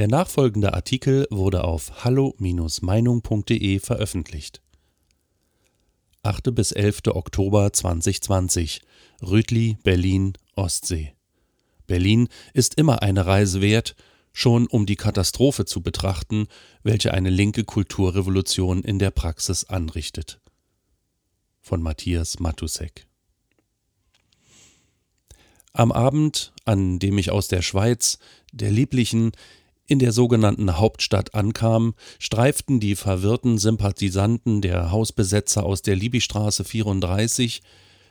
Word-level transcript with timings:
Der 0.00 0.08
nachfolgende 0.08 0.72
Artikel 0.72 1.26
wurde 1.28 1.62
auf 1.62 2.04
hallo-meinung.de 2.04 3.80
veröffentlicht. 3.80 4.62
8. 6.22 6.54
bis 6.54 6.72
11. 6.72 7.08
Oktober 7.08 7.70
2020 7.70 8.80
Rütli, 9.20 9.76
Berlin, 9.82 10.32
Ostsee. 10.56 11.12
Berlin 11.86 12.28
ist 12.54 12.76
immer 12.76 13.02
eine 13.02 13.26
Reise 13.26 13.60
wert, 13.60 13.94
schon 14.32 14.68
um 14.68 14.86
die 14.86 14.96
Katastrophe 14.96 15.66
zu 15.66 15.82
betrachten, 15.82 16.46
welche 16.82 17.12
eine 17.12 17.28
linke 17.28 17.64
Kulturrevolution 17.64 18.82
in 18.82 18.98
der 18.98 19.10
Praxis 19.10 19.64
anrichtet. 19.64 20.40
Von 21.60 21.82
Matthias 21.82 22.40
Matusek 22.40 23.06
Am 25.74 25.92
Abend, 25.92 26.54
an 26.64 26.98
dem 27.00 27.18
ich 27.18 27.30
aus 27.30 27.48
der 27.48 27.60
Schweiz, 27.60 28.18
der 28.50 28.70
lieblichen, 28.70 29.32
in 29.90 29.98
der 29.98 30.12
sogenannten 30.12 30.78
Hauptstadt 30.78 31.34
ankam, 31.34 31.94
streiften 32.20 32.78
die 32.78 32.94
verwirrten 32.94 33.58
Sympathisanten 33.58 34.62
der 34.62 34.92
Hausbesetzer 34.92 35.66
aus 35.66 35.82
der 35.82 35.96
Libystraße 35.96 36.62
34, 36.62 37.60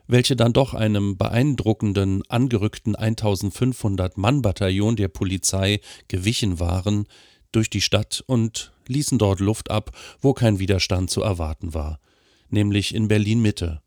welche 0.05 0.35
dann 0.35 0.51
doch 0.51 0.73
einem 0.73 1.17
beeindruckenden, 1.17 2.23
angerückten 2.27 2.97
1500-Mann-Bataillon 2.97 4.97
der 4.97 5.07
Polizei 5.07 5.79
gewichen 6.09 6.59
waren, 6.59 7.07
durch 7.53 7.69
die 7.69 7.81
Stadt 7.81 8.25
und 8.27 8.73
ließen 8.87 9.17
dort 9.17 9.39
Luft 9.39 9.71
ab, 9.71 9.91
wo 10.19 10.33
kein 10.33 10.59
Widerstand 10.59 11.09
zu 11.09 11.21
erwarten 11.21 11.73
war, 11.73 12.01
nämlich 12.49 12.93
in 12.93 13.07
Berlin 13.07 13.41
Mitte, 13.41 13.81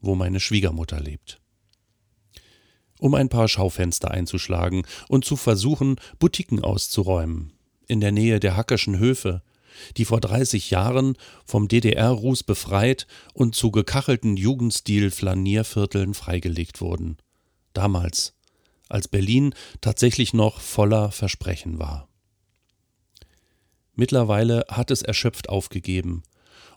wo 0.00 0.14
meine 0.14 0.38
Schwiegermutter 0.38 1.00
lebt 1.00 1.41
um 3.02 3.16
ein 3.16 3.28
paar 3.28 3.48
Schaufenster 3.48 4.12
einzuschlagen 4.12 4.86
und 5.08 5.24
zu 5.24 5.34
versuchen, 5.34 5.96
Boutiquen 6.20 6.62
auszuräumen, 6.62 7.52
in 7.88 8.00
der 8.00 8.12
Nähe 8.12 8.38
der 8.38 8.56
Hackerschen 8.56 8.96
Höfe, 9.00 9.42
die 9.96 10.04
vor 10.04 10.20
30 10.20 10.70
Jahren 10.70 11.16
vom 11.44 11.66
DDR-Ruß 11.66 12.44
befreit 12.44 13.08
und 13.34 13.56
zu 13.56 13.72
gekachelten 13.72 14.36
Jugendstil-Flaniervierteln 14.36 16.14
freigelegt 16.14 16.80
wurden. 16.80 17.16
Damals, 17.72 18.34
als 18.88 19.08
Berlin 19.08 19.52
tatsächlich 19.80 20.32
noch 20.32 20.60
voller 20.60 21.10
Versprechen 21.10 21.80
war. 21.80 22.08
Mittlerweile 23.94 24.64
hat 24.68 24.92
es 24.92 25.02
erschöpft 25.02 25.48
aufgegeben 25.48 26.22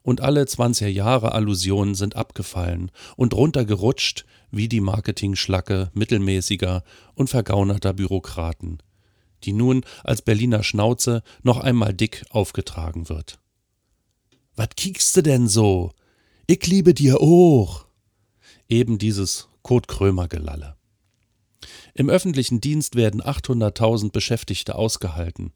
und 0.06 0.22
alle 0.22 0.44
20er 0.44 0.88
Jahre 0.88 1.32
Allusionen 1.32 1.96
sind 1.96 2.16
abgefallen 2.16 2.92
und 3.18 3.34
runtergerutscht 3.34 4.26
wie 4.52 4.70
die 4.70 4.80
Marketingschlacke 4.80 5.90
mittelmäßiger 5.96 6.84
und 7.16 7.28
vergaunerter 7.28 7.92
Bürokraten, 7.94 8.84
die 9.44 9.52
nun 9.52 9.84
als 10.04 10.22
Berliner 10.22 10.62
Schnauze 10.62 11.24
noch 11.42 11.58
einmal 11.58 11.92
dick 11.92 12.24
aufgetragen 12.30 13.10
wird. 13.10 13.40
Wat 14.56 14.78
kiekste 14.78 15.24
denn 15.24 15.48
so? 15.48 15.92
Ich 16.46 16.68
liebe 16.68 16.94
dir 16.94 17.20
auch. 17.20 17.88
Eben 18.70 19.00
dieses 19.00 19.50
Kurt 19.64 19.88
Krömer 19.88 20.28
Gelalle. 20.28 20.76
Im 21.96 22.12
öffentlichen 22.12 22.62
Dienst 22.62 22.96
werden 22.96 23.24
800.000 23.24 24.12
Beschäftigte 24.12 24.76
ausgehalten, 24.76 25.52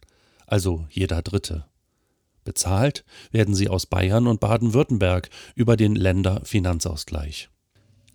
also 0.48 0.88
jeder 0.90 1.22
Dritte. 1.22 1.69
Bezahlt 2.50 3.06
werden 3.30 3.54
sie 3.54 3.70
aus 3.70 3.86
Bayern 3.86 4.26
und 4.26 4.40
Baden-Württemberg 4.40 5.30
über 5.54 5.78
den 5.78 5.94
Länderfinanzausgleich. 5.94 7.52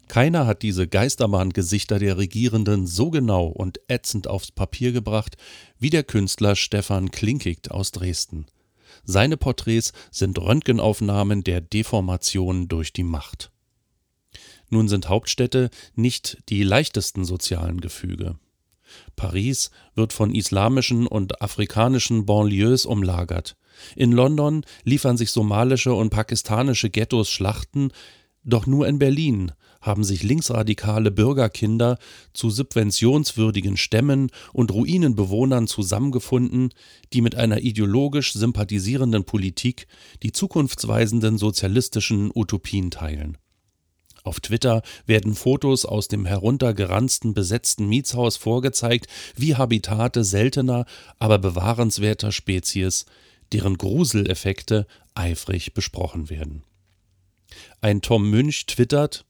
Keiner 0.09 0.45
hat 0.45 0.63
diese 0.63 0.89
Geisterbahn-Gesichter 0.89 2.01
der 2.01 2.19
Regierenden 2.19 2.89
so 2.89 3.11
genau 3.11 3.47
und 3.47 3.79
ätzend 3.87 4.27
aufs 4.27 4.51
Papier 4.51 4.91
gebracht 4.91 5.37
wie 5.79 5.91
der 5.91 6.03
Künstler 6.03 6.57
Stefan 6.57 7.13
Klinkigt 7.13 7.71
aus 7.71 7.93
Dresden. 7.93 8.47
Seine 9.05 9.37
Porträts 9.37 9.93
sind 10.11 10.37
Röntgenaufnahmen 10.37 11.45
der 11.45 11.61
Deformation 11.61 12.67
durch 12.67 12.93
die 12.93 13.05
Macht. 13.05 13.53
Nun 14.69 14.89
sind 14.89 15.09
Hauptstädte 15.09 15.71
nicht 15.95 16.39
die 16.49 16.65
leichtesten 16.65 17.25
sozialen 17.25 17.81
Gefüge. 17.81 18.37
Paris 19.15 19.71
wird 19.95 20.13
von 20.13 20.35
islamischen 20.35 21.07
und 21.07 21.41
afrikanischen 21.41 22.27
Banlieues 22.27 22.85
umlagert. 22.85 23.57
In 23.97 24.13
London 24.13 24.65
liefern 24.85 25.17
sich 25.17 25.31
somalische 25.31 25.95
und 25.95 26.11
pakistanische 26.11 26.91
Ghettos 26.91 27.31
Schlachten, 27.31 27.91
doch 28.45 28.67
nur 28.67 28.87
in 28.87 28.99
Berlin 28.99 29.53
haben 29.85 30.03
sich 30.03 30.23
linksradikale 30.23 31.11
Bürgerkinder 31.11 31.99
zu 32.33 32.51
subventionswürdigen 32.51 33.77
Stämmen 33.77 34.31
und 34.53 34.73
Ruinenbewohnern 34.73 35.67
zusammengefunden, 35.67 36.71
die 37.13 37.21
mit 37.21 37.35
einer 37.35 37.61
ideologisch 37.61 38.33
sympathisierenden 38.33 39.25
Politik 39.25 39.87
die 40.23 40.33
zukunftsweisenden 40.33 41.37
sozialistischen 41.37 42.31
Utopien 42.35 42.91
teilen. 42.91 43.37
Auf 44.23 44.41
Twitter 44.41 44.81
werden 45.05 45.35
Fotos 45.35 45.85
aus 45.85 46.09
dem 46.09 46.25
heruntergeranzten 46.25 47.35
besetzten 47.35 47.87
Mietshaus 47.87 48.39
vorgezeigt, 48.39 49.07
wie 49.37 49.55
Habitate 49.55 50.25
seltener, 50.25 50.87
aber 51.19 51.39
bewahrenswerter 51.39 52.33
Spezies, 52.33 53.05
deren 53.55 53.79
Gruseleffekte 53.79 54.87
eifrig 55.15 55.73
besprochen 55.73 56.29
werden. 56.29 56.65
Ein 57.81 58.03
Tom 58.03 58.29
Münch 58.29 58.67
twittert, 58.67 59.25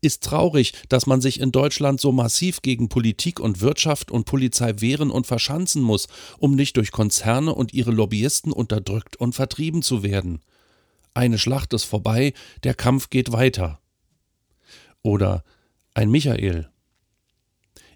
ist 0.00 0.22
traurig, 0.22 0.72
dass 0.88 1.06
man 1.06 1.20
sich 1.20 1.40
in 1.40 1.50
Deutschland 1.52 2.00
so 2.00 2.12
massiv 2.12 2.62
gegen 2.62 2.88
Politik 2.88 3.40
und 3.40 3.60
Wirtschaft 3.60 4.10
und 4.10 4.24
Polizei 4.24 4.74
wehren 4.78 5.10
und 5.10 5.26
verschanzen 5.26 5.82
muss, 5.82 6.06
um 6.38 6.54
nicht 6.54 6.76
durch 6.76 6.92
Konzerne 6.92 7.54
und 7.54 7.74
ihre 7.74 7.90
Lobbyisten 7.90 8.52
unterdrückt 8.52 9.16
und 9.16 9.34
vertrieben 9.34 9.82
zu 9.82 10.04
werden. 10.04 10.40
Eine 11.12 11.38
Schlacht 11.38 11.72
ist 11.72 11.84
vorbei, 11.84 12.32
der 12.62 12.74
Kampf 12.74 13.10
geht 13.10 13.32
weiter. 13.32 13.80
Oder 15.02 15.42
ein 15.94 16.10
Michael. 16.10 16.68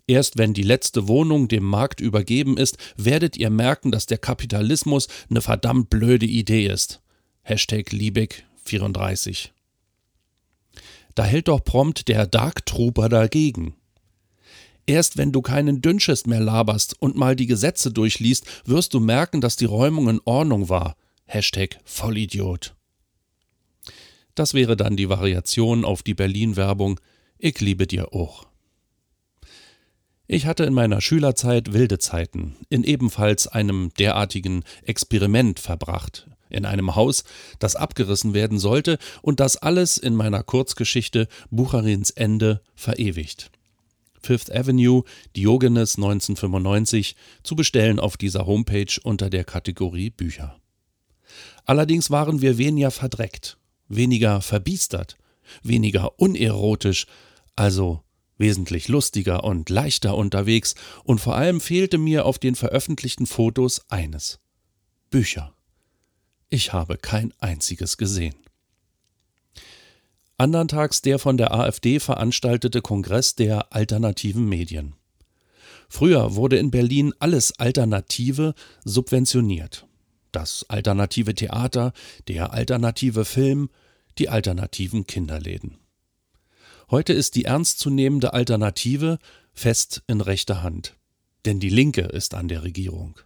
Erst 0.07 0.39
wenn 0.39 0.55
die 0.55 0.63
letzte 0.63 1.09
Wohnung 1.09 1.49
dem 1.49 1.65
Markt 1.65 2.01
übergeben 2.01 2.57
ist, 2.57 2.79
werdet 2.97 3.37
ihr 3.37 3.51
merken, 3.51 3.91
dass 3.91 4.07
der 4.07 4.19
Kapitalismus 4.19 5.09
eine 5.29 5.41
verdammt 5.41 5.91
blöde 5.91 6.27
Idee 6.27 6.67
ist. 6.67 7.01
Hashtag 7.43 7.93
Liebig 7.93 8.45
34. 8.65 9.53
Da 11.15 11.25
hält 11.25 11.49
doch 11.49 11.65
prompt 11.65 12.09
der 12.09 12.27
Dark 12.27 12.67
Trooper 12.67 13.09
dagegen. 13.09 13.75
Erst 14.87 15.17
wenn 15.17 15.33
du 15.33 15.43
keinen 15.43 15.83
Dünnschiss 15.83 16.27
mehr 16.27 16.41
laberst 16.41 17.01
und 17.01 17.17
mal 17.17 17.37
die 17.37 17.47
Gesetze 17.47 17.93
durchliest, 17.93 18.45
wirst 18.65 18.95
du 18.95 19.01
merken, 19.01 19.41
dass 19.41 19.57
die 19.57 19.67
Räumung 19.67 20.09
in 20.09 20.21
Ordnung 20.25 20.69
war. 20.69 20.97
Hashtag 21.27 21.79
Vollidiot. 21.85 22.75
Das 24.35 24.55
wäre 24.55 24.77
dann 24.77 24.97
die 24.97 25.09
Variation 25.09 25.85
auf 25.85 26.03
die 26.03 26.15
Berlin-Werbung 26.15 26.99
Ich 27.39 27.61
liebe 27.61 27.87
dir 27.87 28.13
auch. 28.15 28.50
Ich 30.33 30.47
hatte 30.47 30.63
in 30.63 30.75
meiner 30.75 31.01
Schülerzeit 31.01 31.73
wilde 31.73 31.99
Zeiten, 31.99 32.55
in 32.69 32.85
ebenfalls 32.85 33.49
einem 33.49 33.93
derartigen 33.99 34.63
Experiment 34.85 35.59
verbracht, 35.59 36.29
in 36.49 36.65
einem 36.67 36.95
Haus, 36.95 37.25
das 37.59 37.75
abgerissen 37.75 38.33
werden 38.33 38.61
sollte 38.61 38.99
und 39.23 39.41
das 39.41 39.57
alles 39.57 39.99
in 39.99 40.15
meiner 40.15 40.45
Kurzgeschichte 40.45 41.27
Bucharins 41.51 42.11
Ende 42.13 42.61
verewigt. 42.77 43.51
Fifth 44.23 44.55
Avenue, 44.55 45.03
Diogenes 45.35 45.97
1995, 45.97 47.17
zu 47.43 47.57
bestellen 47.57 47.99
auf 47.99 48.17
dieser 48.17 48.47
Homepage 48.47 49.01
unter 49.03 49.31
der 49.31 49.43
Kategorie 49.43 50.11
Bücher. 50.11 50.61
Allerdings 51.65 52.09
waren 52.09 52.41
wir 52.41 52.57
weniger 52.57 52.93
verdreckt, 52.93 53.59
weniger 53.89 54.43
verbiestert, 54.43 55.17
weniger 55.65 56.21
unerotisch, 56.21 57.07
also 57.57 58.05
wesentlich 58.41 58.89
lustiger 58.89 59.45
und 59.45 59.71
leichter 59.71 60.17
unterwegs, 60.17 60.75
und 61.05 61.21
vor 61.21 61.37
allem 61.37 61.61
fehlte 61.61 61.99
mir 61.99 62.25
auf 62.25 62.39
den 62.39 62.57
veröffentlichten 62.57 63.27
Fotos 63.27 63.89
eines 63.89 64.41
Bücher. 65.11 65.55
Ich 66.49 66.73
habe 66.73 66.97
kein 66.97 67.33
einziges 67.39 67.97
gesehen. 67.97 68.35
Anderntags 70.37 71.03
der 71.03 71.19
von 71.19 71.37
der 71.37 71.53
AfD 71.53 72.01
veranstaltete 72.01 72.81
Kongress 72.81 73.35
der 73.35 73.75
alternativen 73.75 74.49
Medien. 74.49 74.95
Früher 75.89 76.35
wurde 76.35 76.57
in 76.57 76.71
Berlin 76.71 77.13
alles 77.19 77.59
Alternative 77.59 78.55
subventioniert. 78.85 79.87
Das 80.33 80.65
alternative 80.69 81.35
Theater, 81.35 81.93
der 82.29 82.53
alternative 82.53 83.25
Film, 83.25 83.69
die 84.19 84.29
alternativen 84.29 85.07
Kinderläden. 85.07 85.77
Heute 86.91 87.13
ist 87.13 87.37
die 87.37 87.45
ernstzunehmende 87.45 88.33
Alternative 88.33 89.21
fest 89.53 90.03
in 90.09 90.21
rechter 90.21 90.65
Hand. 90.65 90.97
Denn 91.45 91.61
die 91.61 91.69
Linke 91.69 92.03
ist 92.03 92.35
an 92.35 92.49
der 92.49 92.65
Regierung. 92.65 93.17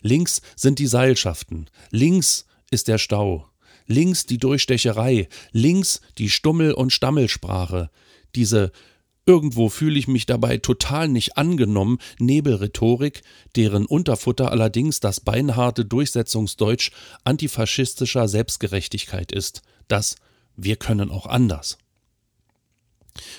Links 0.00 0.42
sind 0.54 0.78
die 0.78 0.86
Seilschaften, 0.86 1.68
links 1.90 2.46
ist 2.70 2.86
der 2.86 2.98
Stau, 2.98 3.48
links 3.86 4.26
die 4.26 4.38
Durchstecherei, 4.38 5.28
links 5.50 6.00
die 6.18 6.30
Stummel- 6.30 6.72
und 6.72 6.92
Stammelsprache, 6.92 7.90
diese 8.34 8.70
Irgendwo 9.26 9.68
fühle 9.68 9.98
ich 9.98 10.08
mich 10.08 10.24
dabei 10.24 10.56
total 10.56 11.08
nicht 11.08 11.36
angenommen, 11.36 11.98
Nebelrhetorik, 12.18 13.20
deren 13.56 13.84
Unterfutter 13.84 14.50
allerdings 14.50 15.00
das 15.00 15.20
beinharte 15.20 15.84
Durchsetzungsdeutsch 15.84 16.92
antifaschistischer 17.24 18.26
Selbstgerechtigkeit 18.26 19.30
ist. 19.30 19.60
Das 19.86 20.16
Wir 20.56 20.76
können 20.76 21.10
auch 21.10 21.26
anders. 21.26 21.76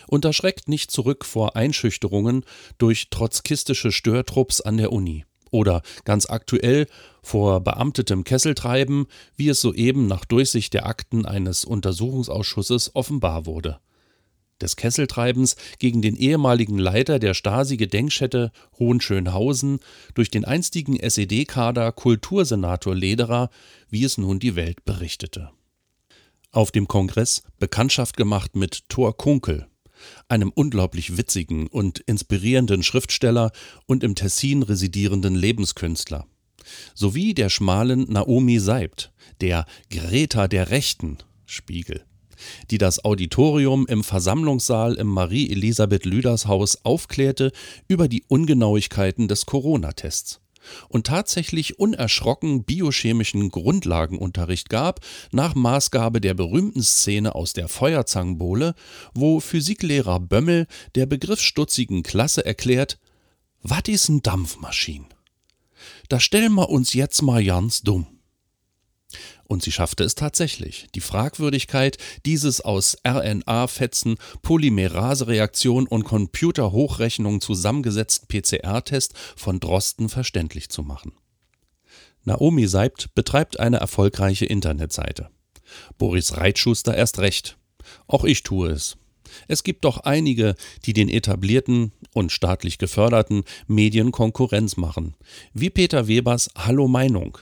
Unterschreckt 0.07 0.67
nicht 0.67 0.91
zurück 0.91 1.25
vor 1.25 1.55
Einschüchterungen 1.55 2.43
durch 2.77 3.09
trotzkistische 3.09 3.91
Störtrupps 3.91 4.61
an 4.61 4.77
der 4.77 4.91
Uni. 4.91 5.25
Oder 5.51 5.81
ganz 6.05 6.29
aktuell 6.29 6.87
vor 7.23 7.61
beamtetem 7.61 8.23
Kesseltreiben, 8.23 9.07
wie 9.35 9.49
es 9.49 9.61
soeben 9.61 10.07
nach 10.07 10.25
Durchsicht 10.25 10.73
der 10.73 10.85
Akten 10.85 11.25
eines 11.25 11.65
Untersuchungsausschusses 11.65 12.95
offenbar 12.95 13.45
wurde 13.45 13.79
des 14.61 14.75
Kesseltreibens 14.75 15.55
gegen 15.79 16.01
den 16.01 16.15
ehemaligen 16.15 16.77
Leiter 16.77 17.19
der 17.19 17.33
Stasi-Gedenkstätte 17.33 18.51
Hohenschönhausen 18.77 19.79
durch 20.13 20.29
den 20.29 20.45
einstigen 20.45 20.97
SED-Kader 20.97 21.91
Kultursenator 21.91 22.95
Lederer, 22.95 23.49
wie 23.89 24.03
es 24.03 24.17
nun 24.17 24.39
die 24.39 24.55
Welt 24.55 24.85
berichtete. 24.85 25.51
Auf 26.51 26.71
dem 26.71 26.87
Kongress 26.87 27.43
Bekanntschaft 27.59 28.17
gemacht 28.17 28.55
mit 28.55 28.89
Thor 28.89 29.15
Kunkel, 29.15 29.67
einem 30.27 30.51
unglaublich 30.53 31.17
witzigen 31.17 31.67
und 31.67 31.99
inspirierenden 31.99 32.83
Schriftsteller 32.83 33.51
und 33.85 34.03
im 34.03 34.15
Tessin 34.15 34.63
residierenden 34.63 35.35
Lebenskünstler, 35.35 36.25
sowie 36.93 37.33
der 37.33 37.49
schmalen 37.49 38.05
Naomi 38.11 38.59
Seibt, 38.59 39.11
der 39.41 39.65
Greta 39.89 40.47
der 40.47 40.69
Rechten 40.69 41.17
Spiegel 41.45 42.03
die 42.71 42.77
das 42.77 43.03
Auditorium 43.03 43.85
im 43.87 44.03
Versammlungssaal 44.03 44.95
im 44.95 45.07
Marie-Elisabeth-Lüders-Haus 45.07 46.85
aufklärte 46.85 47.51
über 47.87 48.07
die 48.07 48.23
Ungenauigkeiten 48.27 49.27
des 49.27 49.45
Corona-Tests 49.45 50.39
und 50.87 51.07
tatsächlich 51.07 51.79
unerschrocken 51.79 52.63
biochemischen 52.63 53.49
Grundlagenunterricht 53.49 54.69
gab, 54.69 54.99
nach 55.31 55.55
Maßgabe 55.55 56.21
der 56.21 56.33
berühmten 56.33 56.83
Szene 56.83 57.35
aus 57.35 57.53
der 57.53 57.67
Feuerzangenbowle, 57.67 58.75
wo 59.13 59.39
Physiklehrer 59.39 60.19
Bömmel 60.19 60.67
der 60.95 61.05
begriffsstutzigen 61.05 62.03
Klasse 62.03 62.45
erklärt: 62.45 62.99
Was 63.61 63.87
ist 63.87 64.09
n 64.09 64.21
Dampfmaschin? 64.21 65.05
Da 66.09 66.19
stellen 66.19 66.53
wir 66.53 66.69
uns 66.69 66.93
jetzt 66.93 67.21
mal 67.21 67.43
ganz 67.43 67.81
dumm. 67.81 68.18
Und 69.49 69.63
sie 69.63 69.71
schaffte 69.71 70.03
es 70.03 70.13
tatsächlich, 70.13 70.89
die 70.93 71.01
Fragwürdigkeit 71.01 71.97
dieses 72.23 72.61
aus 72.61 72.95
RNA-Fetzen, 73.03 74.17
Polymerasereaktion 74.43 75.87
und 75.87 76.03
Computerhochrechnung 76.03 77.41
zusammengesetzten 77.41 78.27
PCR-Test 78.27 79.15
von 79.35 79.59
Drosten 79.59 80.07
verständlich 80.07 80.69
zu 80.69 80.83
machen. 80.83 81.13
Naomi 82.25 82.67
Seibt 82.67 83.15
betreibt 83.15 83.59
eine 83.59 83.77
erfolgreiche 83.77 84.45
Internetseite. 84.45 85.31
Boris 85.97 86.37
Reitschuster 86.37 86.95
erst 86.95 87.17
recht. 87.17 87.57
Auch 88.05 88.25
ich 88.25 88.43
tue 88.43 88.69
es. 88.69 88.97
Es 89.47 89.63
gibt 89.63 89.83
doch 89.83 89.97
einige, 89.97 90.53
die 90.85 90.93
den 90.93 91.09
etablierten 91.09 91.91
und 92.13 92.31
staatlich 92.31 92.77
geförderten 92.77 93.43
Medien 93.65 94.11
Konkurrenz 94.11 94.77
machen, 94.77 95.15
wie 95.53 95.71
Peter 95.71 96.07
Webers 96.07 96.51
Hallo 96.55 96.87
Meinung, 96.87 97.39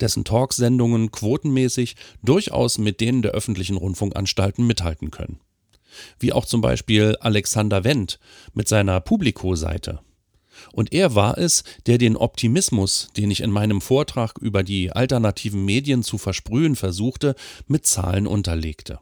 dessen 0.00 0.24
Talksendungen 0.24 1.10
quotenmäßig 1.10 1.96
durchaus 2.22 2.78
mit 2.78 3.00
denen 3.00 3.22
der 3.22 3.32
öffentlichen 3.32 3.76
Rundfunkanstalten 3.76 4.66
mithalten 4.66 5.10
können. 5.10 5.40
Wie 6.18 6.32
auch 6.32 6.46
zum 6.46 6.60
Beispiel 6.60 7.16
Alexander 7.20 7.84
Wendt 7.84 8.18
mit 8.54 8.68
seiner 8.68 9.00
Publiko-Seite. 9.00 10.00
Und 10.72 10.92
er 10.92 11.14
war 11.14 11.38
es, 11.38 11.64
der 11.86 11.98
den 11.98 12.16
Optimismus, 12.16 13.08
den 13.16 13.30
ich 13.30 13.40
in 13.40 13.50
meinem 13.50 13.80
Vortrag 13.80 14.38
über 14.38 14.62
die 14.62 14.92
alternativen 14.92 15.64
Medien 15.64 16.02
zu 16.02 16.18
versprühen 16.18 16.76
versuchte, 16.76 17.34
mit 17.66 17.86
Zahlen 17.86 18.26
unterlegte. 18.26 19.00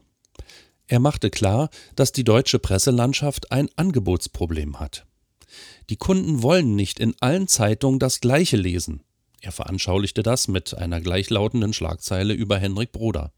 Er 0.87 0.99
machte 0.99 1.29
klar, 1.29 1.69
dass 1.95 2.11
die 2.11 2.23
deutsche 2.23 2.59
Presselandschaft 2.59 3.51
ein 3.51 3.69
Angebotsproblem 3.75 4.79
hat. 4.79 5.05
Die 5.89 5.95
Kunden 5.95 6.41
wollen 6.41 6.75
nicht 6.75 6.99
in 6.99 7.15
allen 7.19 7.47
Zeitungen 7.47 7.99
das 7.99 8.19
Gleiche 8.19 8.57
lesen. 8.57 9.03
Er 9.41 9.51
veranschaulichte 9.51 10.21
das 10.21 10.47
mit 10.47 10.77
einer 10.77 11.01
gleichlautenden 11.01 11.73
Schlagzeile 11.73 12.33
über 12.33 12.59
Henrik 12.59 12.91
Broder, 12.91 13.33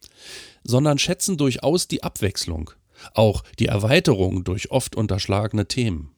sondern 0.63 0.99
schätzen 0.99 1.37
durchaus 1.37 1.87
die 1.87 2.03
Abwechslung, 2.03 2.71
auch 3.13 3.43
die 3.57 3.67
Erweiterung 3.67 4.43
durch 4.43 4.69
oft 4.69 4.95
unterschlagene 4.97 5.65
Themen. 5.65 6.11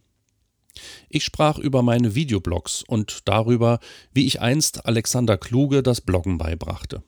Ich 1.08 1.24
sprach 1.24 1.60
über 1.60 1.84
meine 1.84 2.16
Videoblogs 2.16 2.84
und 2.86 3.20
darüber, 3.26 3.80
wie 4.12 4.26
ich 4.26 4.42
einst 4.42 4.88
Alexander 4.88 5.38
Kluge 5.38 5.84
das 5.84 6.02
Bloggen 6.02 6.40
beibrachte. 6.40 7.04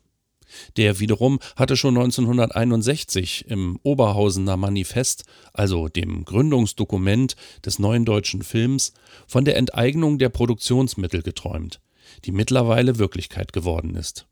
Der 0.78 1.00
wiederum 1.00 1.40
hatte 1.56 1.76
schon 1.76 1.98
1961 1.98 3.50
im 3.50 3.80
Oberhausener 3.84 4.56
Manifest, 4.56 5.24
also 5.52 5.90
dem 5.90 6.24
Gründungsdokument 6.26 7.36
des 7.66 7.80
neuen 7.80 8.06
deutschen 8.06 8.44
Films, 8.44 8.94
von 9.28 9.44
der 9.44 9.58
Enteignung 9.58 10.20
der 10.20 10.30
Produktionsmittel 10.30 11.22
geträumt, 11.22 11.82
die 12.26 12.32
mittlerweile 12.32 12.98
Wirklichkeit 12.98 13.54
geworden 13.54 13.96
ist. 13.96 14.28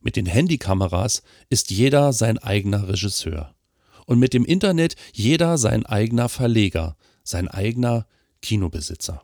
Mit 0.00 0.16
den 0.16 0.26
Handykameras 0.26 1.22
ist 1.50 1.70
jeder 1.70 2.12
sein 2.12 2.38
eigener 2.38 2.88
Regisseur. 2.88 3.54
Und 4.06 4.18
mit 4.18 4.32
dem 4.32 4.44
Internet 4.44 4.96
jeder 5.12 5.58
sein 5.58 5.84
eigener 5.84 6.28
Verleger, 6.28 6.96
sein 7.24 7.48
eigener 7.48 8.06
Kinobesitzer. 8.40 9.22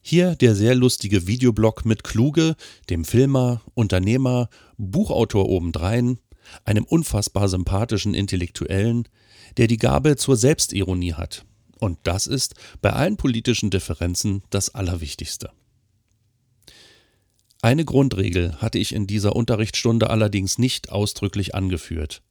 Hier 0.00 0.36
der 0.36 0.54
sehr 0.54 0.76
lustige 0.76 1.26
Videoblog 1.26 1.84
mit 1.84 2.04
Kluge, 2.04 2.54
dem 2.90 3.04
Filmer, 3.04 3.62
Unternehmer, 3.74 4.48
Buchautor 4.76 5.48
obendrein, 5.48 6.20
einem 6.64 6.84
unfassbar 6.84 7.48
sympathischen 7.48 8.14
Intellektuellen, 8.14 9.08
der 9.56 9.66
die 9.66 9.78
Gabe 9.78 10.14
zur 10.14 10.36
Selbstironie 10.36 11.14
hat. 11.14 11.44
Und 11.80 11.98
das 12.04 12.26
ist 12.28 12.54
bei 12.80 12.92
allen 12.92 13.16
politischen 13.16 13.70
Differenzen 13.70 14.42
das 14.50 14.74
Allerwichtigste. 14.74 15.50
Eine 17.62 17.84
Grundregel 17.84 18.60
hatte 18.60 18.78
ich 18.78 18.94
in 18.94 19.06
dieser 19.06 19.34
Unterrichtsstunde 19.34 20.10
allerdings 20.10 20.58
nicht 20.58 20.90
ausdrücklich 20.90 21.54
angeführt 21.54 22.22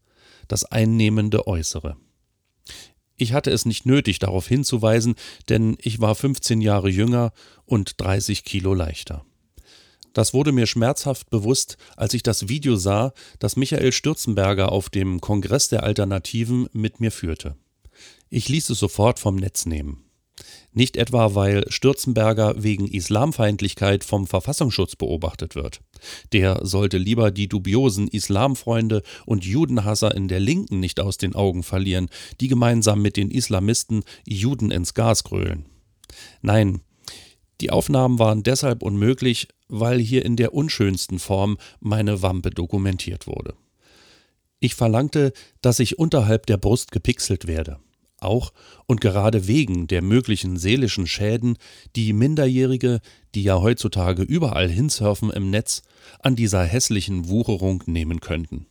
das 0.47 0.65
einnehmende 0.65 1.47
Äußere. 1.47 1.97
Ich 3.17 3.33
hatte 3.33 3.51
es 3.51 3.65
nicht 3.65 3.85
nötig, 3.85 4.19
darauf 4.19 4.47
hinzuweisen, 4.47 5.15
denn 5.47 5.77
ich 5.79 6.01
war 6.01 6.15
15 6.15 6.61
Jahre 6.61 6.89
jünger 6.89 7.31
und 7.65 8.01
30 8.01 8.43
Kilo 8.43 8.73
leichter. 8.73 9.25
Das 10.13 10.33
wurde 10.33 10.51
mir 10.51 10.65
schmerzhaft 10.65 11.29
bewusst, 11.29 11.77
als 11.97 12.13
ich 12.13 12.23
das 12.23 12.47
Video 12.47 12.75
sah, 12.75 13.13
das 13.39 13.55
Michael 13.55 13.91
Stürzenberger 13.91 14.71
auf 14.71 14.89
dem 14.89 15.19
Kongress 15.21 15.67
der 15.67 15.83
Alternativen 15.83 16.69
mit 16.71 16.99
mir 16.99 17.11
führte. 17.11 17.57
Ich 18.29 18.49
ließ 18.49 18.69
es 18.69 18.79
sofort 18.79 19.19
vom 19.19 19.35
Netz 19.35 19.65
nehmen. 19.65 20.04
Nicht 20.77 20.97
etwa, 20.97 21.35
weil 21.35 21.63
Stürzenberger 21.69 22.61
wegen 22.61 22.85
Islamfeindlichkeit 22.85 24.03
vom 24.03 24.27
Verfassungsschutz 24.27 24.97
beobachtet 24.97 25.55
wird. 25.55 25.79
Der 26.33 26.65
sollte 26.65 26.97
lieber 26.97 27.31
die 27.31 27.47
dubiosen 27.47 28.09
Islamfreunde 28.09 29.01
und 29.25 29.45
Judenhasser 29.45 30.13
in 30.13 30.27
der 30.27 30.41
Linken 30.41 30.81
nicht 30.81 30.99
aus 30.99 31.17
den 31.17 31.33
Augen 31.33 31.63
verlieren, 31.63 32.09
die 32.41 32.49
gemeinsam 32.49 33.01
mit 33.01 33.15
den 33.15 33.31
Islamisten 33.31 34.03
Juden 34.27 34.69
ins 34.69 34.93
Gas 34.93 35.23
grölen. 35.23 35.65
Nein, 36.41 36.81
die 37.61 37.71
Aufnahmen 37.71 38.19
waren 38.19 38.43
deshalb 38.43 38.83
unmöglich, 38.83 39.47
weil 39.69 39.97
hier 39.97 40.25
in 40.25 40.35
der 40.35 40.53
unschönsten 40.53 41.19
Form 41.19 41.57
meine 41.79 42.21
Wampe 42.21 42.49
dokumentiert 42.49 43.27
wurde. 43.27 43.53
Ich 44.59 44.75
verlangte, 44.75 45.31
dass 45.61 45.79
ich 45.79 45.97
unterhalb 45.97 46.47
der 46.47 46.57
Brust 46.57 46.91
gepixelt 46.91 47.47
werde 47.47 47.79
auch 48.19 48.53
und 48.85 49.01
gerade 49.01 49.47
wegen 49.47 49.87
der 49.87 50.01
möglichen 50.01 50.57
seelischen 50.57 51.07
Schäden, 51.07 51.57
die 51.95 52.13
Minderjährige, 52.13 52.99
die 53.33 53.43
ja 53.43 53.59
heutzutage 53.59 54.23
überall 54.23 54.69
hinsurfen 54.69 55.31
im 55.31 55.49
Netz, 55.49 55.81
an 56.19 56.35
dieser 56.35 56.63
hässlichen 56.63 57.27
Wucherung 57.27 57.83
nehmen 57.85 58.19
könnten. 58.19 58.67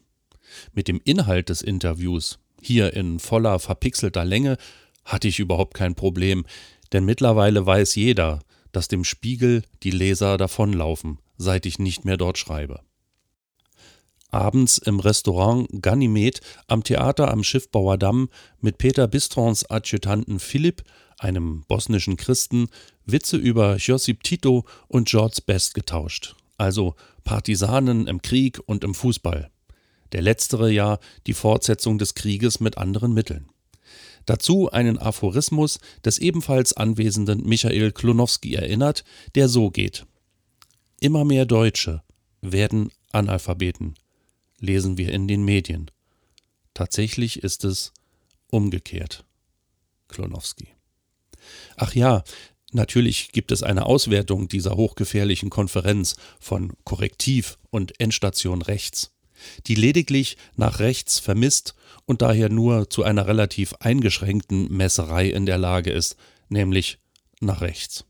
Mit 0.72 0.88
dem 0.88 1.00
Inhalt 1.04 1.48
des 1.48 1.62
Interviews, 1.62 2.38
hier 2.60 2.94
in 2.94 3.18
voller 3.18 3.58
verpixelter 3.58 4.24
Länge, 4.24 4.56
hatte 5.04 5.28
ich 5.28 5.38
überhaupt 5.38 5.74
kein 5.74 5.94
Problem, 5.94 6.46
denn 6.92 7.04
mittlerweile 7.04 7.66
weiß 7.66 7.94
jeder, 7.96 8.40
dass 8.72 8.88
dem 8.88 9.04
Spiegel 9.04 9.62
die 9.82 9.90
Leser 9.90 10.36
davonlaufen, 10.36 11.18
seit 11.36 11.66
ich 11.66 11.78
nicht 11.78 12.04
mehr 12.04 12.16
dort 12.16 12.38
schreibe 12.38 12.80
abends 14.34 14.78
im 14.78 14.98
Restaurant 15.00 15.68
Ganymed 15.80 16.40
am 16.66 16.82
Theater 16.82 17.30
am 17.30 17.44
Schiffbauer 17.44 17.96
Damm 17.96 18.28
mit 18.60 18.78
Peter 18.78 19.06
Bistrons 19.06 19.64
Adjutanten 19.70 20.40
Philipp, 20.40 20.82
einem 21.18 21.64
bosnischen 21.68 22.16
Christen, 22.16 22.68
Witze 23.06 23.36
über 23.36 23.76
Josip 23.76 24.24
Tito 24.24 24.64
und 24.88 25.08
George 25.08 25.38
Best 25.46 25.74
getauscht. 25.74 26.34
Also 26.58 26.96
Partisanen 27.22 28.06
im 28.06 28.22
Krieg 28.22 28.60
und 28.66 28.84
im 28.84 28.94
Fußball. 28.94 29.50
Der 30.12 30.22
letztere 30.22 30.70
ja 30.70 30.98
die 31.26 31.32
Fortsetzung 31.32 31.98
des 31.98 32.14
Krieges 32.14 32.60
mit 32.60 32.76
anderen 32.76 33.14
Mitteln. 33.14 33.48
Dazu 34.26 34.70
einen 34.70 34.98
Aphorismus 34.98 35.78
des 36.04 36.18
ebenfalls 36.18 36.76
anwesenden 36.76 37.46
Michael 37.46 37.92
Klonowski 37.92 38.54
erinnert, 38.54 39.04
der 39.34 39.48
so 39.48 39.70
geht. 39.70 40.06
Immer 40.98 41.24
mehr 41.24 41.46
Deutsche 41.46 42.02
werden 42.40 42.90
Analphabeten, 43.12 43.94
lesen 44.60 44.96
wir 44.98 45.12
in 45.12 45.28
den 45.28 45.44
Medien. 45.44 45.90
Tatsächlich 46.74 47.42
ist 47.42 47.64
es 47.64 47.92
umgekehrt. 48.50 49.24
Klonowski. 50.08 50.68
Ach 51.76 51.94
ja, 51.94 52.24
natürlich 52.72 53.32
gibt 53.32 53.52
es 53.52 53.62
eine 53.62 53.86
Auswertung 53.86 54.48
dieser 54.48 54.76
hochgefährlichen 54.76 55.50
Konferenz 55.50 56.16
von 56.40 56.72
Korrektiv 56.84 57.58
und 57.70 58.00
Endstation 58.00 58.62
rechts, 58.62 59.12
die 59.66 59.74
lediglich 59.74 60.36
nach 60.56 60.78
rechts 60.78 61.18
vermisst 61.18 61.74
und 62.06 62.22
daher 62.22 62.48
nur 62.48 62.90
zu 62.90 63.02
einer 63.02 63.26
relativ 63.26 63.74
eingeschränkten 63.80 64.72
Messerei 64.72 65.28
in 65.28 65.46
der 65.46 65.58
Lage 65.58 65.90
ist, 65.90 66.16
nämlich 66.48 66.98
nach 67.40 67.60
rechts. 67.60 68.04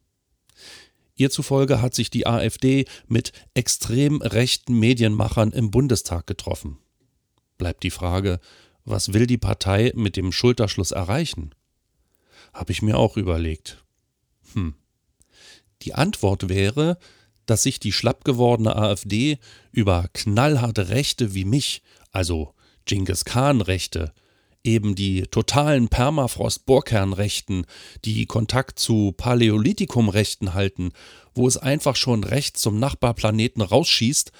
Ihr 1.16 1.30
zufolge 1.30 1.80
hat 1.80 1.94
sich 1.94 2.10
die 2.10 2.26
AfD 2.26 2.86
mit 3.06 3.32
extrem 3.54 4.20
rechten 4.20 4.78
Medienmachern 4.78 5.52
im 5.52 5.70
Bundestag 5.70 6.26
getroffen. 6.26 6.78
Bleibt 7.56 7.84
die 7.84 7.90
Frage, 7.90 8.40
was 8.84 9.12
will 9.12 9.26
die 9.26 9.38
Partei 9.38 9.92
mit 9.94 10.16
dem 10.16 10.32
Schulterschluss 10.32 10.90
erreichen? 10.90 11.54
Habe 12.52 12.72
ich 12.72 12.82
mir 12.82 12.98
auch 12.98 13.16
überlegt. 13.16 13.84
Hm. 14.52 14.74
Die 15.82 15.94
Antwort 15.94 16.48
wäre, 16.48 16.98
dass 17.46 17.62
sich 17.62 17.78
die 17.78 17.92
schlapp 17.92 18.24
gewordene 18.24 18.74
AfD 18.74 19.38
über 19.70 20.08
knallharte 20.12 20.88
Rechte 20.88 21.34
wie 21.34 21.44
mich, 21.44 21.82
also 22.10 22.54
Genghis 22.86 23.24
Khan-Rechte, 23.24 24.12
eben 24.64 24.94
die 24.94 25.22
totalen 25.22 25.88
Permafrost-Bohrkernrechten, 25.88 27.66
die 28.04 28.26
Kontakt 28.26 28.78
zu 28.78 29.12
Paläolithikum-Rechten 29.12 30.54
halten, 30.54 30.92
wo 31.34 31.46
es 31.46 31.56
einfach 31.56 31.96
schon 31.96 32.24
rechts 32.24 32.62
zum 32.62 32.78
Nachbarplaneten 32.80 33.62
rausschießt, 33.62 34.32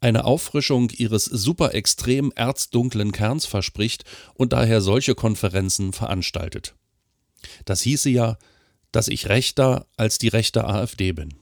eine 0.00 0.24
Auffrischung 0.24 0.90
ihres 0.90 1.24
super 1.24 1.74
extrem 1.74 2.32
erzdunklen 2.32 3.12
Kerns 3.12 3.46
verspricht 3.46 4.04
und 4.34 4.52
daher 4.52 4.80
solche 4.80 5.14
Konferenzen 5.14 5.92
veranstaltet. 5.92 6.74
Das 7.64 7.82
hieße 7.82 8.10
ja, 8.10 8.38
dass 8.92 9.08
ich 9.08 9.28
rechter 9.28 9.86
als 9.96 10.18
die 10.18 10.28
rechte 10.28 10.64
AfD 10.64 11.12
bin. 11.12 11.34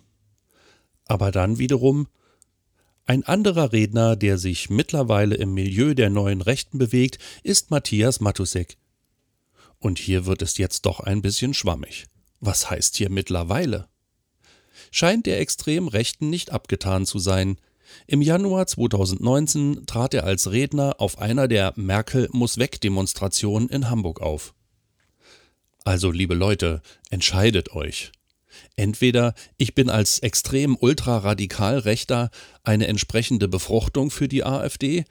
Aber 1.06 1.30
dann 1.30 1.58
wiederum 1.58 2.08
ein 3.08 3.24
anderer 3.24 3.72
Redner, 3.72 4.16
der 4.16 4.36
sich 4.36 4.68
mittlerweile 4.68 5.34
im 5.34 5.54
Milieu 5.54 5.94
der 5.94 6.10
neuen 6.10 6.42
Rechten 6.42 6.76
bewegt, 6.76 7.18
ist 7.42 7.70
Matthias 7.70 8.20
Matusek. 8.20 8.76
Und 9.78 9.98
hier 9.98 10.26
wird 10.26 10.42
es 10.42 10.58
jetzt 10.58 10.84
doch 10.84 11.00
ein 11.00 11.22
bisschen 11.22 11.54
schwammig. 11.54 12.04
Was 12.40 12.68
heißt 12.68 12.98
hier 12.98 13.08
mittlerweile? 13.08 13.88
Scheint 14.90 15.24
der 15.24 15.40
extrem 15.40 15.88
Rechten 15.88 16.28
nicht 16.28 16.50
abgetan 16.52 17.06
zu 17.06 17.18
sein. 17.18 17.56
Im 18.06 18.20
Januar 18.20 18.66
2019 18.66 19.86
trat 19.86 20.12
er 20.12 20.24
als 20.24 20.50
Redner 20.50 20.96
auf 20.98 21.18
einer 21.18 21.48
der 21.48 21.72
Merkel 21.76 22.28
muss 22.32 22.58
weg 22.58 22.78
Demonstrationen 22.78 23.70
in 23.70 23.88
Hamburg 23.88 24.20
auf. 24.20 24.52
Also, 25.82 26.10
liebe 26.10 26.34
Leute, 26.34 26.82
entscheidet 27.08 27.72
euch. 27.72 28.12
Entweder 28.78 29.34
ich 29.56 29.74
bin 29.74 29.90
als 29.90 30.20
extrem 30.20 30.76
ultraradikal 30.76 31.80
Rechter 31.80 32.30
eine 32.62 32.86
entsprechende 32.86 33.48
Befruchtung 33.48 34.12
für 34.12 34.28
die 34.28 34.44
AfD, 34.44 35.04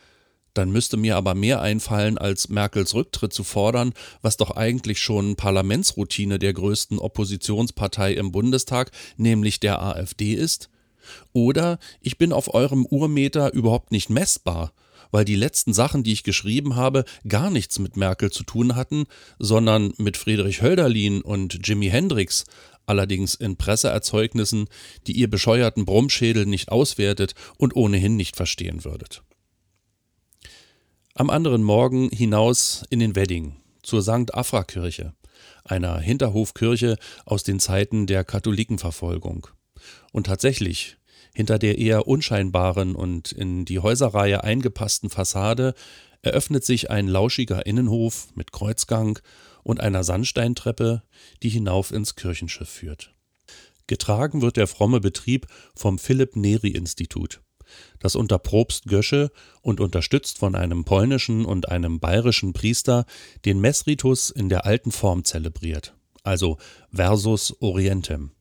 dann 0.53 0.71
müsste 0.71 0.95
mir 0.95 1.17
aber 1.17 1.35
mehr 1.35 1.59
einfallen, 1.59 2.17
als 2.17 2.47
Merkels 2.47 2.93
Rücktritt 2.93 3.33
zu 3.33 3.43
fordern, 3.43 3.91
was 4.21 4.37
doch 4.37 4.51
eigentlich 4.51 5.01
schon 5.01 5.35
Parlamentsroutine 5.35 6.39
der 6.39 6.53
größten 6.53 6.97
Oppositionspartei 6.97 8.13
im 8.13 8.31
Bundestag, 8.31 8.91
nämlich 9.17 9.59
der 9.59 9.81
AfD 9.81 10.33
ist. 10.33 10.69
Oder 11.33 11.77
ich 11.99 12.17
bin 12.17 12.31
auf 12.31 12.53
eurem 12.53 12.85
Urmeter 12.85 13.51
überhaupt 13.51 13.91
nicht 13.91 14.09
messbar, 14.09 14.71
weil 15.11 15.25
die 15.25 15.35
letzten 15.35 15.73
Sachen, 15.73 16.03
die 16.03 16.13
ich 16.13 16.23
geschrieben 16.23 16.77
habe, 16.77 17.03
gar 17.27 17.49
nichts 17.49 17.79
mit 17.79 17.97
Merkel 17.97 18.31
zu 18.31 18.43
tun 18.43 18.77
hatten, 18.77 19.07
sondern 19.39 19.93
mit 19.97 20.15
Friedrich 20.15 20.61
Hölderlin 20.61 21.21
und 21.21 21.67
Jimi 21.67 21.89
Hendrix, 21.89 22.45
allerdings 22.87 23.35
in 23.35 23.57
Presseerzeugnissen, 23.57 24.67
die 25.05 25.13
ihr 25.13 25.29
bescheuerten 25.29 25.85
Brummschädel 25.85 26.45
nicht 26.45 26.71
auswertet 26.71 27.35
und 27.57 27.75
ohnehin 27.75 28.15
nicht 28.15 28.35
verstehen 28.35 28.83
würdet. 28.83 29.21
Am 31.13 31.29
anderen 31.29 31.63
Morgen 31.63 32.09
hinaus 32.09 32.83
in 32.89 32.99
den 32.99 33.15
Wedding, 33.15 33.55
zur 33.83 34.01
St. 34.01 34.33
Afra-Kirche, 34.33 35.13
einer 35.63 35.99
Hinterhofkirche 35.99 36.97
aus 37.25 37.43
den 37.43 37.59
Zeiten 37.59 38.07
der 38.07 38.23
Katholikenverfolgung. 38.23 39.47
Und 40.11 40.27
tatsächlich, 40.27 40.97
hinter 41.33 41.59
der 41.59 41.77
eher 41.77 42.07
unscheinbaren 42.07 42.95
und 42.95 43.31
in 43.31 43.65
die 43.65 43.79
Häuserreihe 43.79 44.43
eingepassten 44.43 45.09
Fassade 45.09 45.73
eröffnet 46.21 46.65
sich 46.65 46.89
ein 46.89 47.07
lauschiger 47.07 47.65
Innenhof 47.65 48.27
mit 48.35 48.51
Kreuzgang 48.51 49.19
und 49.67 49.81
einer 49.81 50.05
Sandsteintreppe, 50.05 51.03
die 51.43 51.49
hinauf 51.49 51.91
ins 51.91 52.15
Kirchenschiff 52.15 52.69
führt. 52.69 53.13
Getragen 53.85 54.41
wird 54.41 54.55
der 54.55 54.65
fromme 54.65 55.01
Betrieb 55.01 55.45
vom 55.75 55.99
Philipp 55.99 56.37
Neri 56.37 56.69
Institut, 56.69 57.41
das 57.99 58.15
unter 58.15 58.39
Probst 58.39 58.85
Gösche 58.85 59.29
und 59.61 59.81
unterstützt 59.81 60.37
von 60.37 60.55
einem 60.55 60.85
polnischen 60.85 61.43
und 61.43 61.67
einem 61.67 61.99
bayerischen 61.99 62.53
Priester 62.53 63.05
den 63.43 63.59
Messritus 63.59 64.29
in 64.29 64.47
der 64.47 64.65
alten 64.65 64.93
Form 64.93 65.25
zelebriert, 65.25 65.95
also 66.23 66.57
Versus 66.93 67.53
Orientem. 67.61 68.31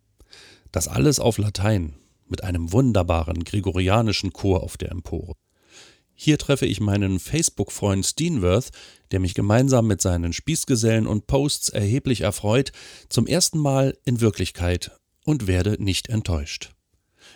Das 0.71 0.87
alles 0.87 1.19
auf 1.19 1.39
Latein, 1.39 1.97
mit 2.29 2.45
einem 2.45 2.71
wunderbaren 2.71 3.43
gregorianischen 3.43 4.33
Chor 4.33 4.63
auf 4.63 4.77
der 4.77 4.93
Empore. 4.93 5.35
Hier 6.19 6.39
treffe 6.39 6.65
ich 6.65 6.81
meinen 6.81 7.21
Facebook-Freund 7.21 8.05
Steenworth, 8.05 8.71
der 9.11 9.21
mich 9.21 9.35
gemeinsam 9.35 9.87
mit 9.87 10.01
seinen 10.01 10.33
Spießgesellen 10.33 11.07
und 11.07 11.27
Posts 11.27 11.69
erheblich 11.69 12.23
erfreut, 12.23 12.73
zum 13.11 13.27
ersten 13.27 13.59
Mal 13.59 13.97
in 14.05 14.23
Wirklichkeit 14.23 14.93
und 15.27 15.47
werde 15.47 15.77
nicht 15.79 16.09
enttäuscht. 16.09 16.73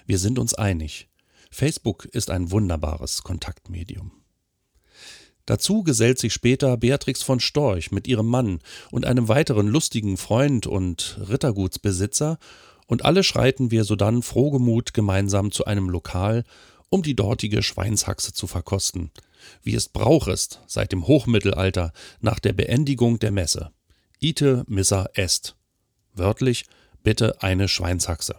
Wir 0.06 0.18
sind 0.18 0.38
uns 0.38 0.54
einig. 0.54 1.08
Facebook 1.50 2.06
ist 2.06 2.30
ein 2.30 2.50
wunderbares 2.50 3.22
Kontaktmedium. 3.22 4.12
Dazu 5.44 5.82
gesellt 5.82 6.18
sich 6.18 6.32
später 6.32 6.76
Beatrix 6.78 7.22
von 7.22 7.38
Storch 7.38 7.90
mit 7.90 8.08
ihrem 8.08 8.28
Mann 8.28 8.60
und 8.90 9.04
einem 9.04 9.28
weiteren 9.28 9.68
lustigen 9.68 10.16
Freund 10.16 10.66
und 10.66 11.20
Rittergutsbesitzer, 11.28 12.38
und 12.86 13.04
alle 13.04 13.22
schreiten 13.22 13.70
wir 13.70 13.84
sodann 13.84 14.22
frohgemut 14.22 14.94
gemeinsam 14.94 15.52
zu 15.52 15.64
einem 15.64 15.88
Lokal, 15.88 16.44
um 16.90 17.02
die 17.02 17.16
dortige 17.16 17.62
Schweinshaxe 17.62 18.32
zu 18.32 18.46
verkosten, 18.46 19.10
wie 19.62 19.74
es 19.74 19.88
Brauch 19.88 20.28
ist 20.28 20.60
seit 20.66 20.92
dem 20.92 21.06
Hochmittelalter 21.06 21.92
nach 22.20 22.40
der 22.40 22.52
Beendigung 22.52 23.18
der 23.18 23.30
Messe. 23.30 23.70
Ite 24.18 24.64
missa 24.66 25.08
est. 25.14 25.56
Wörtlich 26.12 26.66
bitte 27.02 27.42
eine 27.42 27.68
Schweinshaxe. 27.68 28.36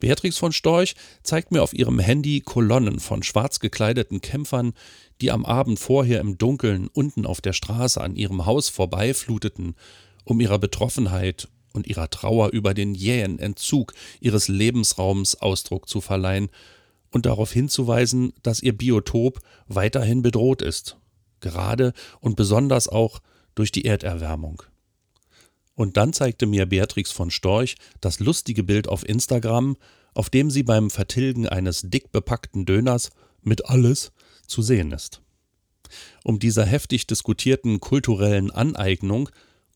Beatrix 0.00 0.38
von 0.38 0.52
Storch 0.52 0.96
zeigt 1.22 1.52
mir 1.52 1.62
auf 1.62 1.74
ihrem 1.74 1.98
Handy 1.98 2.40
Kolonnen 2.40 3.00
von 3.00 3.22
schwarz 3.22 3.60
gekleideten 3.60 4.22
Kämpfern, 4.22 4.72
die 5.20 5.30
am 5.30 5.44
Abend 5.44 5.78
vorher 5.78 6.20
im 6.20 6.38
Dunkeln 6.38 6.88
unten 6.88 7.26
auf 7.26 7.42
der 7.42 7.52
Straße 7.52 8.00
an 8.00 8.16
ihrem 8.16 8.46
Haus 8.46 8.70
vorbeifluteten, 8.70 9.76
um 10.24 10.40
ihrer 10.40 10.58
Betroffenheit 10.58 11.48
und 11.72 11.86
ihrer 11.86 12.10
Trauer 12.10 12.50
über 12.50 12.74
den 12.74 12.94
jähen 12.94 13.38
Entzug 13.38 13.94
ihres 14.20 14.48
Lebensraums 14.48 15.36
Ausdruck 15.36 15.88
zu 15.88 16.00
verleihen 16.00 16.48
und 17.10 17.26
darauf 17.26 17.52
hinzuweisen, 17.52 18.32
dass 18.42 18.62
ihr 18.62 18.76
Biotop 18.76 19.40
weiterhin 19.68 20.22
bedroht 20.22 20.62
ist, 20.62 20.96
gerade 21.40 21.92
und 22.20 22.36
besonders 22.36 22.88
auch 22.88 23.20
durch 23.54 23.72
die 23.72 23.84
Erderwärmung. 23.84 24.62
Und 25.74 25.96
dann 25.96 26.12
zeigte 26.12 26.46
mir 26.46 26.66
Beatrix 26.66 27.10
von 27.10 27.30
Storch 27.30 27.76
das 28.00 28.20
lustige 28.20 28.62
Bild 28.62 28.88
auf 28.88 29.08
Instagram, 29.08 29.76
auf 30.14 30.28
dem 30.28 30.50
sie 30.50 30.62
beim 30.62 30.90
Vertilgen 30.90 31.48
eines 31.48 31.82
dick 31.82 32.12
bepackten 32.12 32.66
Döners 32.66 33.10
mit 33.42 33.66
alles 33.66 34.12
zu 34.46 34.62
sehen 34.62 34.92
ist. 34.92 35.22
Um 36.24 36.38
dieser 36.38 36.66
heftig 36.66 37.06
diskutierten 37.06 37.80
kulturellen 37.80 38.50
Aneignung 38.50 39.30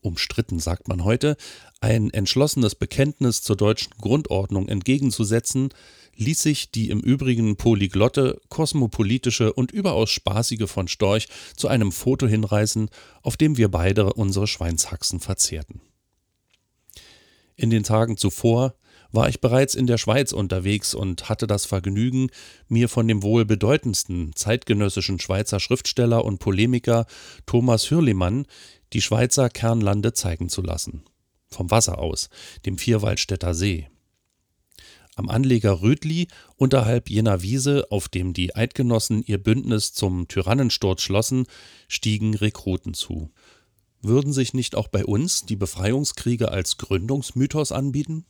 umstritten 0.05 0.59
sagt 0.59 0.87
man 0.87 1.03
heute, 1.03 1.35
ein 1.81 2.09
entschlossenes 2.11 2.75
Bekenntnis 2.75 3.41
zur 3.41 3.57
deutschen 3.57 3.91
Grundordnung 3.99 4.69
entgegenzusetzen, 4.69 5.69
ließ 6.15 6.41
sich 6.41 6.71
die 6.71 6.89
im 6.89 7.01
Übrigen 7.01 7.57
polyglotte, 7.57 8.39
kosmopolitische 8.49 9.51
und 9.51 9.71
überaus 9.71 10.09
spaßige 10.09 10.69
von 10.69 10.87
Storch 10.87 11.27
zu 11.55 11.67
einem 11.67 11.91
Foto 11.91 12.27
hinreißen, 12.27 12.89
auf 13.21 13.35
dem 13.35 13.57
wir 13.57 13.69
beide 13.69 14.13
unsere 14.13 14.47
Schweinshaxen 14.47 15.19
verzehrten. 15.19 15.81
In 17.55 17.69
den 17.69 17.83
Tagen 17.83 18.17
zuvor 18.17 18.75
war 19.11 19.29
ich 19.29 19.39
bereits 19.39 19.75
in 19.75 19.87
der 19.87 19.97
Schweiz 19.97 20.33
unterwegs 20.33 20.93
und 20.93 21.29
hatte 21.29 21.47
das 21.47 21.65
Vergnügen, 21.65 22.29
mir 22.67 22.89
von 22.89 23.07
dem 23.07 23.23
wohl 23.23 23.45
bedeutendsten 23.45 24.35
zeitgenössischen 24.35 25.19
Schweizer 25.19 25.59
Schriftsteller 25.59 26.25
und 26.25 26.39
Polemiker 26.39 27.05
Thomas 27.45 27.89
Hürlimann 27.89 28.45
die 28.93 29.01
Schweizer 29.01 29.49
Kernlande 29.49 30.13
zeigen 30.13 30.49
zu 30.49 30.61
lassen. 30.61 31.03
Vom 31.47 31.71
Wasser 31.71 31.99
aus, 31.99 32.29
dem 32.65 32.77
Vierwaldstätter 32.77 33.53
See. 33.53 33.87
Am 35.15 35.29
Anleger 35.29 35.81
Rödli, 35.81 36.27
unterhalb 36.57 37.09
jener 37.09 37.41
Wiese, 37.41 37.87
auf 37.89 38.09
dem 38.09 38.33
die 38.33 38.53
Eidgenossen 38.53 39.23
ihr 39.23 39.37
Bündnis 39.37 39.93
zum 39.93 40.27
Tyrannensturz 40.27 41.01
schlossen, 41.01 41.45
stiegen 41.87 42.35
Rekruten 42.35 42.93
zu. 42.93 43.31
Würden 44.01 44.33
sich 44.33 44.53
nicht 44.53 44.75
auch 44.75 44.89
bei 44.89 45.05
uns 45.05 45.45
die 45.45 45.55
Befreiungskriege 45.55 46.51
als 46.51 46.77
Gründungsmythos 46.77 47.71
anbieten? 47.71 48.25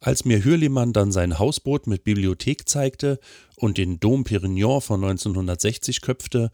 Als 0.00 0.24
mir 0.24 0.44
Hürlimann 0.44 0.92
dann 0.92 1.12
sein 1.12 1.38
Hausboot 1.38 1.86
mit 1.86 2.02
Bibliothek 2.02 2.68
zeigte 2.68 3.20
und 3.54 3.78
den 3.78 4.00
Dom 4.00 4.24
Perignon 4.24 4.80
von 4.80 5.04
1960 5.04 6.00
köpfte, 6.00 6.50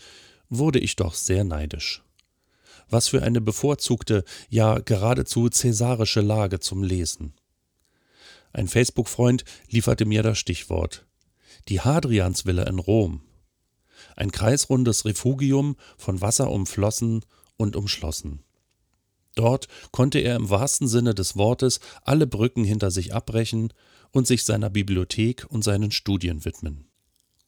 wurde 0.51 0.79
ich 0.79 0.97
doch 0.97 1.15
sehr 1.15 1.45
neidisch. 1.45 2.03
Was 2.91 3.09
für 3.09 3.23
eine 3.23 3.41
bevorzugte, 3.41 4.25
ja 4.49 4.79
geradezu 4.79 5.49
cäsarische 5.49 6.21
Lage 6.21 6.61
zum 6.61 6.83
Lesen. 6.83 7.35
Ein 8.53 8.69
Facebook-Freund 8.69 9.45
lieferte 9.69 10.07
mir 10.07 10.23
das 10.23 10.39
Stichwort. 10.39 11.07
Die 11.69 11.81
Hadriansvilla 11.81 12.65
in 12.65 12.79
Rom. 12.79 13.23
Ein 14.17 14.33
kreisrundes 14.33 15.05
Refugium, 15.05 15.77
von 15.97 16.21
Wasser 16.21 16.51
umflossen 16.51 17.25
und 17.57 17.77
umschlossen. 17.77 18.43
Dort 19.35 19.69
konnte 19.93 20.19
er 20.19 20.37
im 20.37 20.51
wahrsten 20.51 20.89
Sinne 20.89 21.15
des 21.15 21.37
Wortes 21.37 21.81
alle 22.03 22.27
Brücken 22.27 22.65
hinter 22.65 22.91
sich 22.91 23.15
abbrechen 23.15 23.73
und 24.11 24.27
sich 24.27 24.45
seiner 24.45 24.71
Bibliothek 24.71 25.47
und 25.49 25.63
seinen 25.63 25.91
Studien 25.91 26.45
widmen. 26.45 26.89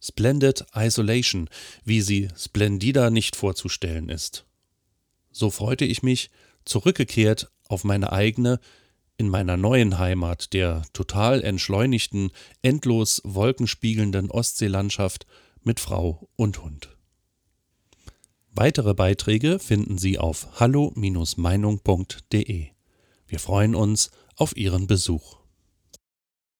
Splendid 0.00 0.64
Isolation, 0.74 1.48
wie 1.84 2.00
sie 2.00 2.28
splendider 2.36 3.10
nicht 3.10 3.36
vorzustellen 3.36 4.08
ist. 4.08 4.46
So 5.30 5.50
freute 5.50 5.84
ich 5.84 6.02
mich, 6.02 6.30
zurückgekehrt 6.64 7.50
auf 7.68 7.84
meine 7.84 8.12
eigene, 8.12 8.58
in 9.16 9.28
meiner 9.28 9.56
neuen 9.56 9.98
Heimat, 9.98 10.52
der 10.54 10.82
total 10.92 11.42
entschleunigten, 11.42 12.30
endlos 12.62 13.20
wolkenspiegelnden 13.24 14.30
Ostseelandschaft 14.30 15.26
mit 15.62 15.78
Frau 15.78 16.28
und 16.36 16.62
Hund. 16.62 16.96
Weitere 18.52 18.94
Beiträge 18.94 19.58
finden 19.58 19.98
Sie 19.98 20.18
auf 20.18 20.58
hallo-meinung.de. 20.58 22.66
Wir 23.26 23.38
freuen 23.38 23.74
uns 23.74 24.10
auf 24.36 24.56
Ihren 24.56 24.86
Besuch. 24.86 25.39